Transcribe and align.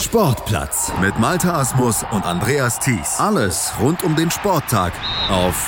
Sportplatz 0.00 0.92
mit 1.00 1.18
Malta 1.18 1.58
Asmus 1.58 2.04
und 2.12 2.24
Andreas 2.24 2.78
Thies. 2.78 3.18
Alles 3.18 3.72
rund 3.80 4.04
um 4.04 4.14
den 4.14 4.30
Sporttag 4.30 4.92
auf 5.28 5.66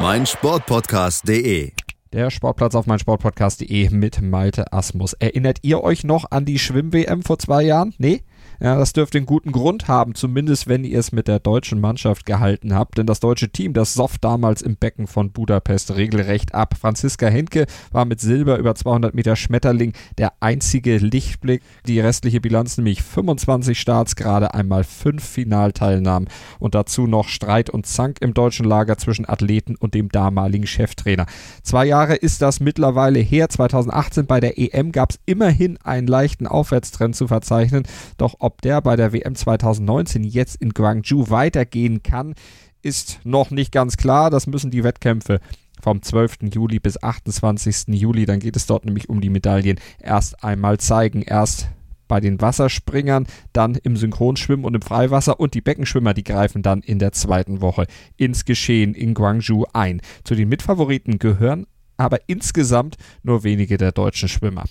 meinsportpodcast.de. 0.00 1.72
Der 2.12 2.30
Sportplatz 2.30 2.76
auf 2.76 2.86
meinsportpodcast.de 2.86 3.90
mit 3.90 4.22
Malte 4.22 4.72
Asmus. 4.72 5.14
Erinnert 5.14 5.58
ihr 5.62 5.82
euch 5.82 6.04
noch 6.04 6.30
an 6.30 6.44
die 6.44 6.60
Schwimm-WM 6.60 7.22
vor 7.22 7.40
zwei 7.40 7.62
Jahren? 7.62 7.94
Nee? 7.98 8.22
Ja, 8.60 8.76
das 8.76 8.92
dürfte 8.92 9.18
einen 9.18 9.26
guten 9.26 9.52
Grund 9.52 9.86
haben, 9.86 10.16
zumindest 10.16 10.66
wenn 10.66 10.82
ihr 10.82 10.98
es 10.98 11.12
mit 11.12 11.28
der 11.28 11.38
deutschen 11.38 11.80
Mannschaft 11.80 12.26
gehalten 12.26 12.74
habt, 12.74 12.98
denn 12.98 13.06
das 13.06 13.20
deutsche 13.20 13.50
Team, 13.50 13.72
das 13.72 13.94
soff 13.94 14.18
damals 14.18 14.62
im 14.62 14.74
Becken 14.74 15.06
von 15.06 15.30
Budapest 15.30 15.94
regelrecht 15.94 16.54
ab. 16.54 16.74
Franziska 16.78 17.28
Henke 17.28 17.66
war 17.92 18.04
mit 18.04 18.20
Silber 18.20 18.58
über 18.58 18.74
200 18.74 19.14
Meter 19.14 19.36
Schmetterling 19.36 19.92
der 20.18 20.32
einzige 20.40 20.96
Lichtblick. 20.96 21.62
Die 21.86 22.00
restliche 22.00 22.40
Bilanz 22.40 22.76
nämlich 22.76 23.00
25 23.00 23.78
Starts, 23.78 24.16
gerade 24.16 24.54
einmal 24.54 24.82
fünf 24.82 25.24
Finalteilnahmen 25.24 26.28
und 26.58 26.74
dazu 26.74 27.06
noch 27.06 27.28
Streit 27.28 27.70
und 27.70 27.86
Zank 27.86 28.18
im 28.20 28.34
deutschen 28.34 28.66
Lager 28.66 28.98
zwischen 28.98 29.28
Athleten 29.28 29.76
und 29.76 29.94
dem 29.94 30.08
damaligen 30.08 30.66
Cheftrainer. 30.66 31.26
Zwei 31.62 31.86
Jahre 31.86 32.16
ist 32.16 32.42
das 32.42 32.58
mittlerweile 32.58 33.20
her. 33.20 33.48
2018 33.48 34.26
bei 34.26 34.40
der 34.40 34.58
EM 34.58 34.90
gab 34.90 35.10
es 35.10 35.20
immerhin 35.26 35.78
einen 35.84 36.08
leichten 36.08 36.48
Aufwärtstrend 36.48 37.14
zu 37.14 37.28
verzeichnen, 37.28 37.84
doch 38.16 38.40
ob 38.48 38.62
der 38.62 38.80
bei 38.80 38.96
der 38.96 39.12
WM 39.12 39.34
2019 39.34 40.24
jetzt 40.24 40.56
in 40.56 40.70
Guangzhou 40.70 41.28
weitergehen 41.28 42.02
kann, 42.02 42.34
ist 42.80 43.20
noch 43.22 43.50
nicht 43.50 43.72
ganz 43.72 43.98
klar. 43.98 44.30
Das 44.30 44.46
müssen 44.46 44.70
die 44.70 44.84
Wettkämpfe 44.84 45.40
vom 45.82 46.00
12. 46.00 46.54
Juli 46.54 46.80
bis 46.80 47.02
28. 47.02 47.88
Juli, 47.88 48.24
dann 48.24 48.40
geht 48.40 48.56
es 48.56 48.64
dort 48.64 48.86
nämlich 48.86 49.10
um 49.10 49.20
die 49.20 49.28
Medaillen, 49.28 49.78
erst 50.00 50.42
einmal 50.42 50.78
zeigen. 50.78 51.20
Erst 51.20 51.68
bei 52.08 52.20
den 52.20 52.40
Wasserspringern, 52.40 53.26
dann 53.52 53.74
im 53.74 53.98
Synchronschwimmen 53.98 54.64
und 54.64 54.74
im 54.74 54.80
Freiwasser 54.80 55.38
und 55.38 55.52
die 55.52 55.60
Beckenschwimmer, 55.60 56.14
die 56.14 56.24
greifen 56.24 56.62
dann 56.62 56.80
in 56.80 56.98
der 56.98 57.12
zweiten 57.12 57.60
Woche 57.60 57.86
ins 58.16 58.46
Geschehen 58.46 58.94
in 58.94 59.12
Guangzhou 59.12 59.66
ein. 59.74 60.00
Zu 60.24 60.34
den 60.34 60.48
Mitfavoriten 60.48 61.18
gehören 61.18 61.66
aber 61.98 62.20
insgesamt 62.28 62.96
nur 63.22 63.44
wenige 63.44 63.76
der 63.76 63.92
deutschen 63.92 64.30
Schwimmer. 64.30 64.64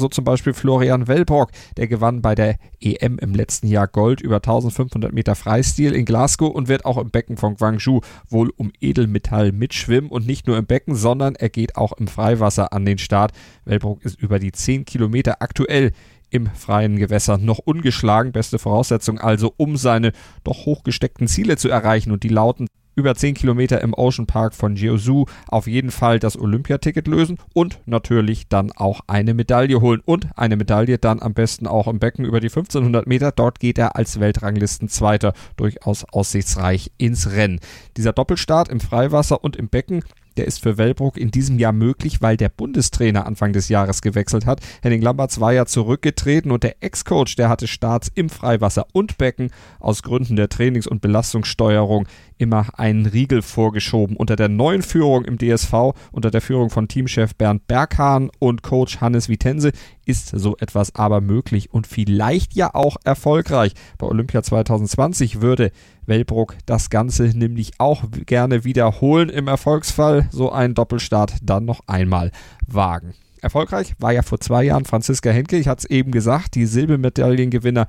So 0.00 0.08
zum 0.08 0.24
Beispiel 0.24 0.54
Florian 0.54 1.08
Wellbrock, 1.08 1.50
der 1.76 1.86
gewann 1.86 2.22
bei 2.22 2.34
der 2.34 2.56
EM 2.80 3.18
im 3.18 3.34
letzten 3.34 3.66
Jahr 3.66 3.86
Gold 3.86 4.22
über 4.22 4.36
1500 4.36 5.12
Meter 5.12 5.34
Freistil 5.34 5.94
in 5.94 6.06
Glasgow 6.06 6.50
und 6.50 6.68
wird 6.68 6.86
auch 6.86 6.96
im 6.96 7.10
Becken 7.10 7.36
von 7.36 7.56
Guangzhou 7.56 8.00
wohl 8.30 8.50
um 8.56 8.72
Edelmetall 8.80 9.52
mitschwimmen 9.52 10.10
und 10.10 10.26
nicht 10.26 10.46
nur 10.46 10.56
im 10.56 10.64
Becken, 10.64 10.94
sondern 10.94 11.34
er 11.34 11.50
geht 11.50 11.76
auch 11.76 11.92
im 11.92 12.08
Freiwasser 12.08 12.72
an 12.72 12.86
den 12.86 12.96
Start. 12.96 13.32
Wellbrock 13.66 14.02
ist 14.02 14.18
über 14.18 14.38
die 14.38 14.52
10 14.52 14.86
Kilometer 14.86 15.42
aktuell 15.42 15.92
im 16.30 16.46
freien 16.46 16.96
Gewässer 16.96 17.36
noch 17.36 17.58
ungeschlagen. 17.58 18.32
Beste 18.32 18.58
Voraussetzung 18.58 19.18
also, 19.18 19.52
um 19.58 19.76
seine 19.76 20.12
doch 20.44 20.64
hochgesteckten 20.64 21.28
Ziele 21.28 21.58
zu 21.58 21.68
erreichen 21.68 22.10
und 22.10 22.22
die 22.22 22.28
lauten 22.28 22.68
über 23.00 23.14
10 23.14 23.34
Kilometer 23.34 23.80
im 23.80 23.94
Ocean 23.94 24.26
Park 24.26 24.54
von 24.54 24.76
Jeosu 24.76 25.24
auf 25.48 25.66
jeden 25.66 25.90
Fall 25.90 26.18
das 26.18 26.38
Olympiaticket 26.38 27.08
lösen 27.08 27.38
und 27.54 27.80
natürlich 27.86 28.48
dann 28.48 28.70
auch 28.72 29.00
eine 29.06 29.34
Medaille 29.34 29.80
holen 29.80 30.02
und 30.04 30.28
eine 30.36 30.56
Medaille 30.56 30.98
dann 30.98 31.20
am 31.20 31.34
besten 31.34 31.66
auch 31.66 31.88
im 31.88 31.98
Becken 31.98 32.24
über 32.24 32.40
die 32.40 32.48
1500 32.48 33.06
Meter. 33.06 33.32
Dort 33.32 33.58
geht 33.58 33.78
er 33.78 33.96
als 33.96 34.20
Weltranglistenzweiter 34.20 35.32
durchaus 35.56 36.04
aussichtsreich 36.04 36.92
ins 36.98 37.32
Rennen. 37.32 37.60
Dieser 37.96 38.12
Doppelstart 38.12 38.68
im 38.68 38.80
Freiwasser 38.80 39.42
und 39.42 39.56
im 39.56 39.68
Becken 39.68 40.04
der 40.40 40.46
ist 40.46 40.62
für 40.62 40.78
Wellbrook 40.78 41.18
in 41.18 41.30
diesem 41.30 41.58
Jahr 41.58 41.72
möglich, 41.72 42.22
weil 42.22 42.38
der 42.38 42.48
Bundestrainer 42.48 43.26
Anfang 43.26 43.52
des 43.52 43.68
Jahres 43.68 44.00
gewechselt 44.00 44.46
hat. 44.46 44.62
Henning 44.80 45.02
Lamberts 45.02 45.38
war 45.38 45.52
ja 45.52 45.66
zurückgetreten 45.66 46.50
und 46.50 46.62
der 46.62 46.82
Ex-Coach, 46.82 47.36
der 47.36 47.50
hatte 47.50 47.68
Starts 47.68 48.10
im 48.14 48.30
Freiwasser 48.30 48.86
und 48.94 49.18
Becken 49.18 49.50
aus 49.80 50.02
Gründen 50.02 50.36
der 50.36 50.48
Trainings- 50.48 50.86
und 50.86 51.02
Belastungssteuerung 51.02 52.08
immer 52.38 52.78
einen 52.78 53.04
Riegel 53.04 53.42
vorgeschoben. 53.42 54.16
Unter 54.16 54.34
der 54.34 54.48
neuen 54.48 54.80
Führung 54.80 55.26
im 55.26 55.36
DSV, 55.36 55.92
unter 56.10 56.30
der 56.30 56.40
Führung 56.40 56.70
von 56.70 56.88
Teamchef 56.88 57.34
Bernd 57.34 57.66
Berghahn 57.66 58.30
und 58.38 58.62
Coach 58.62 59.02
Hannes 59.02 59.28
Vitense, 59.28 59.72
ist 60.06 60.30
so 60.30 60.56
etwas 60.56 60.94
aber 60.94 61.20
möglich 61.20 61.70
und 61.70 61.86
vielleicht 61.86 62.54
ja 62.54 62.74
auch 62.74 62.96
erfolgreich. 63.04 63.74
Bei 63.98 64.06
Olympia 64.06 64.42
2020 64.42 65.42
würde 65.42 65.70
Wellbrook 66.10 66.56
das 66.66 66.90
Ganze 66.90 67.22
nämlich 67.34 67.72
auch 67.78 68.04
gerne 68.26 68.64
wiederholen 68.64 69.30
im 69.30 69.48
Erfolgsfall, 69.48 70.28
so 70.30 70.52
einen 70.52 70.74
Doppelstart 70.74 71.36
dann 71.42 71.64
noch 71.64 71.80
einmal 71.86 72.32
wagen. 72.66 73.14
Erfolgreich 73.40 73.94
war 73.98 74.12
ja 74.12 74.20
vor 74.20 74.40
zwei 74.40 74.64
Jahren 74.64 74.84
Franziska 74.84 75.30
Henke, 75.30 75.56
ich 75.56 75.68
hatte 75.68 75.86
es 75.86 75.90
eben 75.90 76.10
gesagt, 76.10 76.54
die 76.54 76.66
Silbermedaillengewinner 76.66 77.86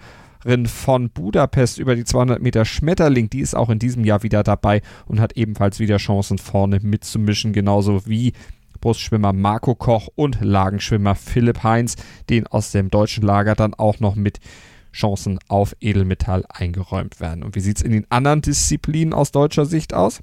von 0.66 1.10
Budapest 1.10 1.78
über 1.78 1.96
die 1.96 2.06
200 2.06 2.42
Meter 2.42 2.66
Schmetterling, 2.66 3.30
die 3.30 3.42
ist 3.42 3.56
auch 3.56 3.70
in 3.70 3.80
diesem 3.80 4.06
Jahr 4.06 4.24
wieder 4.24 4.44
dabei 4.44 4.82
und 5.06 5.20
hat 5.20 5.38
ebenfalls 5.38 5.80
wieder 5.80 5.98
Chancen 5.98 6.38
vorne 6.38 6.80
mitzumischen, 6.82 7.54
genauso 7.54 8.08
wie 8.08 8.34
Brustschwimmer 8.80 9.34
Marco 9.34 9.76
Koch 9.76 10.08
und 10.16 10.42
Lagenschwimmer 10.42 11.16
Philipp 11.16 11.64
Heinz, 11.64 11.96
den 12.30 12.48
aus 12.48 12.72
dem 12.72 12.90
deutschen 12.90 13.24
Lager 13.24 13.54
dann 13.54 13.76
auch 13.76 14.00
noch 14.00 14.16
mit 14.16 14.40
Chancen 14.92 15.40
auf 15.48 15.76
Edelmetall 15.80 16.46
eingeräumt 16.50 17.20
werden. 17.20 17.44
Und 17.44 17.56
wie 17.56 17.62
sieht 17.62 17.78
es 17.78 17.84
in 17.84 17.92
den 17.92 18.06
anderen 18.10 18.42
Disziplinen 18.42 19.14
aus 19.14 19.32
deutscher 19.32 19.66
Sicht 19.66 19.94
aus? 19.94 20.22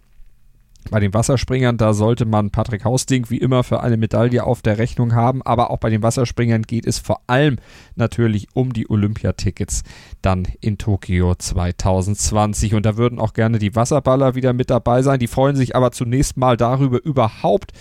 Bei 0.91 1.01
den 1.01 1.13
Wasserspringern, 1.13 1.77
da 1.77 1.93
sollte 1.93 2.25
man 2.25 2.51
Patrick 2.51 2.85
Hausding 2.85 3.29
wie 3.29 3.37
immer 3.37 3.63
für 3.63 3.83
eine 3.83 3.99
Medaille 3.99 4.45
auf 4.45 4.63
der 4.63 4.79
Rechnung 4.79 5.15
haben, 5.15 5.43
aber 5.43 5.71
auch 5.71 5.77
bei 5.77 5.91
den 5.91 6.03
Wasserspringern 6.03 6.63
geht 6.63 6.87
es 6.87 6.99
vor 6.99 7.21
allem 7.27 7.57
natürlich 7.95 8.49
um 8.55 8.73
die 8.73 8.89
Olympiatickets 8.89 9.83
dann 10.23 10.49
in 10.61 10.79
Tokio 10.79 11.35
2020 11.35 12.75
und 12.75 12.87
da 12.87 12.97
würden 12.97 13.19
auch 13.19 13.35
gerne 13.35 13.59
die 13.59 13.75
Wasserballer 13.75 14.35
wieder 14.35 14.55
mit 14.55 14.71
dabei 14.71 15.03
sein. 15.03 15.19
Die 15.19 15.27
freuen 15.27 15.57
sich 15.57 15.77
aber 15.77 15.93
zunächst 15.93 16.39
mal 16.39 16.57
darüber 16.57 17.05
überhaupt 17.05 17.73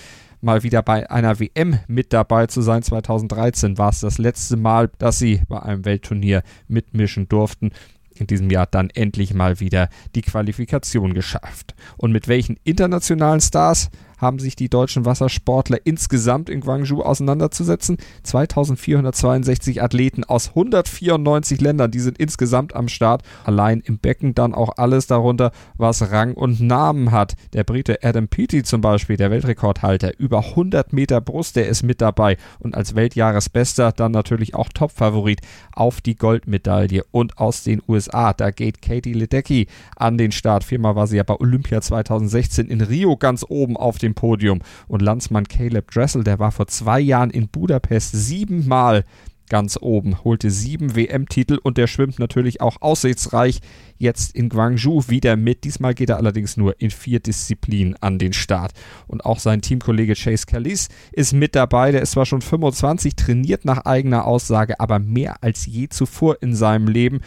mal 0.42 0.64
wieder 0.64 0.82
bei 0.82 1.10
einer 1.10 1.40
WM 1.40 1.80
mit 1.88 2.14
dabei 2.14 2.48
zu 2.48 2.62
sein. 2.62 2.84
2013 2.84 3.78
war 3.78 3.90
es 3.90 4.00
das 4.00 4.18
letzte 4.18 4.58
Mal, 4.58 4.90
dass 4.98 5.20
sie 5.20 5.42
bei 5.48 5.62
einem 5.62 5.86
Weltturnier 5.86 6.44
mitmischen 6.68 7.28
durften 7.28 7.72
in 8.20 8.28
diesem 8.28 8.50
Jahr 8.50 8.66
dann 8.66 8.90
endlich 8.90 9.34
mal 9.34 9.60
wieder 9.60 9.90
die 10.16 10.22
Qualifikation 10.22 11.14
geschafft. 11.14 11.76
Und 11.98 12.12
mit 12.12 12.28
welchen 12.28 12.58
internationalen 12.64 13.42
Stars 13.42 13.90
haben 14.18 14.40
sich 14.40 14.56
die 14.56 14.70
deutschen 14.70 15.06
Wassersportler 15.06 15.80
insgesamt 15.84 16.50
in 16.50 16.62
Guangzhou 16.62 17.02
auseinanderzusetzen. 17.02 17.98
2462 18.24 19.82
Athleten 19.82 20.24
aus 20.24 20.50
194 20.50 21.62
Ländern, 21.62 21.92
die 21.92 22.00
sind 22.00 22.18
insgesamt 22.18 22.76
am 22.76 22.88
Start. 22.88 23.24
Allein 23.44 23.82
im 23.82 24.00
Becken 24.00 24.36
dann 24.36 24.54
auch 24.54 24.78
alles 24.78 25.08
darunter, 25.08 25.52
was 25.78 26.12
Rang 26.12 26.34
und 26.34 26.60
Namen 26.60 27.12
hat. 27.12 27.36
Der 27.54 27.64
Brite 27.64 28.00
Adam 28.04 28.28
Peaty 28.28 28.64
zum 28.64 28.82
Beispiel, 28.82 29.18
der 29.18 29.32
Weltrekordhalter, 29.32 30.20
über 30.20 30.40
100 30.40 30.94
Meter 30.94 31.22
Brust, 31.22 31.56
der 31.56 31.68
ist 31.68 31.84
mit 31.84 32.02
dabei 32.02 32.38
und 32.60 32.76
als 32.76 32.96
Weltjahresbester 32.96 33.92
dann 33.92 34.12
natürlich 34.12 34.56
auch 34.56 34.70
Topfavorit 34.70 35.42
auf 35.74 36.02
die 36.02 36.16
Goldmedaille. 36.16 37.04
Und 37.12 37.38
aus 37.38 37.64
den 37.64 37.82
USA, 37.88 38.34
da 38.34 38.52
geht 38.52 38.82
Katie 38.82 39.14
Ledecky 39.14 39.68
an 39.96 40.18
den 40.18 40.32
Start. 40.32 40.64
Viermal 40.64 40.96
war 40.96 41.08
sie 41.08 41.18
ja 41.18 41.24
bei 41.24 41.36
Olympia 41.36 41.82
2016 41.82 42.68
in 42.68 42.82
Rio 42.82 43.18
ganz 43.18 43.46
oben 43.48 43.78
auf 43.78 43.98
dem 43.98 44.07
dem 44.08 44.16
Podium. 44.16 44.62
Und 44.88 45.02
Landsmann 45.02 45.48
Caleb 45.48 45.92
Dressel, 45.92 46.24
der 46.24 46.40
war 46.40 46.52
vor 46.52 46.68
zwei 46.68 47.00
Jahren 47.00 47.30
in 47.30 47.48
Budapest 47.48 48.12
siebenmal 48.14 49.04
ganz 49.50 49.78
oben, 49.82 50.24
holte 50.24 50.52
sieben 50.52 50.96
WM-Titel 50.96 51.58
und 51.62 51.78
der 51.78 51.88
schwimmt 51.88 52.20
natürlich 52.20 52.62
auch 52.62 52.82
aussichtsreich 52.82 53.60
jetzt 53.98 54.36
in 54.36 54.50
Guangzhou 54.50 55.04
wieder 55.08 55.36
mit. 55.36 55.64
Diesmal 55.64 55.94
geht 55.94 56.10
er 56.10 56.18
allerdings 56.18 56.58
nur 56.58 56.80
in 56.82 56.92
vier 56.92 57.20
Disziplinen 57.20 57.96
an 58.02 58.20
den 58.20 58.34
Start. 58.34 58.74
Und 59.08 59.26
auch 59.26 59.40
sein 59.40 59.62
Teamkollege 59.62 60.16
Chase 60.16 60.46
Callis 60.46 60.90
ist 61.12 61.34
mit 61.34 61.56
dabei. 61.56 61.92
Der 61.92 62.02
ist 62.02 62.12
zwar 62.12 62.26
schon 62.26 62.42
25, 62.42 63.16
trainiert 63.16 63.66
nach 63.66 63.86
eigener 63.86 64.26
Aussage, 64.26 64.80
aber 64.80 65.00
mehr 65.00 65.42
als 65.42 65.66
je 65.66 65.88
zuvor 65.90 66.42
in 66.42 66.54
seinem 66.54 66.88
Leben 66.88 67.22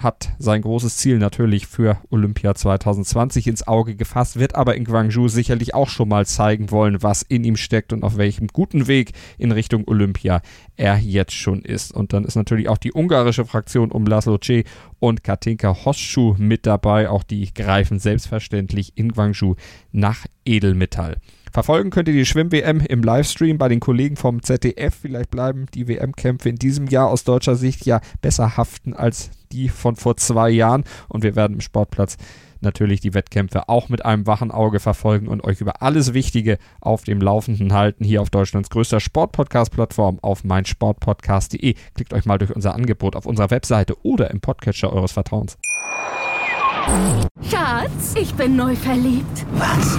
hat 0.00 0.32
sein 0.38 0.62
großes 0.62 0.96
Ziel 0.96 1.18
natürlich 1.18 1.66
für 1.66 1.98
Olympia 2.10 2.54
2020 2.54 3.46
ins 3.46 3.66
Auge 3.66 3.94
gefasst, 3.94 4.38
wird 4.38 4.54
aber 4.54 4.74
in 4.74 4.84
Guangzhou 4.84 5.28
sicherlich 5.28 5.74
auch 5.74 5.88
schon 5.88 6.08
mal 6.08 6.26
zeigen 6.26 6.70
wollen, 6.70 7.02
was 7.02 7.22
in 7.22 7.44
ihm 7.44 7.56
steckt 7.56 7.92
und 7.92 8.02
auf 8.02 8.16
welchem 8.16 8.48
guten 8.48 8.86
Weg 8.86 9.12
in 9.38 9.52
Richtung 9.52 9.86
Olympia 9.86 10.40
er 10.76 10.98
jetzt 10.98 11.34
schon 11.34 11.62
ist. 11.62 11.92
Und 11.92 12.12
dann 12.12 12.24
ist 12.24 12.36
natürlich 12.36 12.68
auch 12.68 12.78
die 12.78 12.92
ungarische 12.94 13.44
Fraktion 13.44 13.92
um 13.92 14.06
Laszlo 14.06 14.38
Che 14.38 14.64
und 14.98 15.22
Katinka 15.24 15.84
Hosschuh 15.84 16.36
mit 16.38 16.66
dabei. 16.66 17.08
Auch 17.08 17.22
die 17.22 17.52
greifen 17.52 17.98
selbstverständlich 17.98 18.92
in 18.96 19.12
Guangzhou 19.12 19.56
nach 19.92 20.26
Edelmetall. 20.44 21.16
Verfolgen 21.52 21.90
könnt 21.90 22.08
ihr 22.08 22.14
die 22.14 22.24
Schwimm-WM 22.24 22.80
im 22.80 23.02
Livestream 23.02 23.58
bei 23.58 23.68
den 23.68 23.78
Kollegen 23.78 24.16
vom 24.16 24.42
ZDF. 24.42 24.94
Vielleicht 25.02 25.30
bleiben 25.30 25.66
die 25.74 25.86
WM-Kämpfe 25.86 26.48
in 26.48 26.56
diesem 26.56 26.86
Jahr 26.86 27.08
aus 27.08 27.24
deutscher 27.24 27.56
Sicht 27.56 27.84
ja 27.84 28.00
besser 28.22 28.56
haften 28.56 28.94
als 28.94 29.30
die 29.52 29.68
von 29.68 29.96
vor 29.96 30.16
zwei 30.16 30.48
Jahren. 30.48 30.84
Und 31.08 31.24
wir 31.24 31.36
werden 31.36 31.54
im 31.54 31.60
Sportplatz 31.60 32.16
natürlich 32.62 33.00
die 33.00 33.12
Wettkämpfe 33.12 33.68
auch 33.68 33.90
mit 33.90 34.04
einem 34.04 34.26
wachen 34.26 34.50
Auge 34.50 34.80
verfolgen 34.80 35.28
und 35.28 35.44
euch 35.44 35.60
über 35.60 35.82
alles 35.82 36.14
Wichtige 36.14 36.58
auf 36.80 37.04
dem 37.04 37.20
Laufenden 37.20 37.74
halten, 37.74 38.04
hier 38.04 38.22
auf 38.22 38.30
Deutschlands 38.30 38.70
größter 38.70 39.00
Sportpodcast-Plattform 39.00 40.20
auf 40.22 40.44
meinsportpodcast.de. 40.44 41.74
Klickt 41.94 42.14
euch 42.14 42.24
mal 42.24 42.38
durch 42.38 42.54
unser 42.54 42.74
Angebot 42.74 43.14
auf 43.14 43.26
unserer 43.26 43.50
Webseite 43.50 43.96
oder 44.02 44.30
im 44.30 44.40
Podcatcher 44.40 44.92
eures 44.92 45.12
Vertrauens. 45.12 45.58
Schatz, 47.50 48.14
ich 48.18 48.32
bin 48.34 48.56
neu 48.56 48.74
verliebt. 48.74 49.46
Was? 49.52 49.98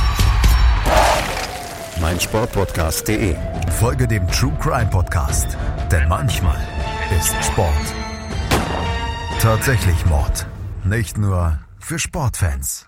meinsportpodcast.de. 2.01 3.35
Folge 3.79 4.07
dem 4.07 4.27
True 4.27 4.53
Crime 4.59 4.89
Podcast, 4.89 5.57
denn 5.91 6.07
manchmal 6.07 6.59
ist 7.17 7.33
Sport 7.45 7.93
tatsächlich 9.41 10.05
Mord. 10.05 10.45
Nicht 10.83 11.17
nur 11.17 11.57
für 11.79 11.97
Sportfans. 11.97 12.85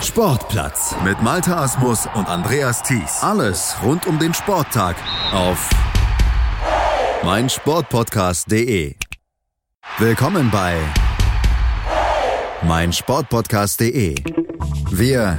Sportplatz 0.00 0.94
mit 1.04 1.20
Malte 1.20 1.56
Asmus 1.56 2.08
und 2.14 2.28
Andreas 2.28 2.82
Thies. 2.84 3.22
Alles 3.22 3.76
rund 3.82 4.06
um 4.06 4.20
den 4.20 4.32
Sporttag 4.34 4.94
auf 5.32 5.68
meinsportpodcast.de. 7.24 8.94
Willkommen 9.98 10.50
bei 10.52 10.76
meinsportpodcast.de. 12.62 14.14
Wir 14.92 15.38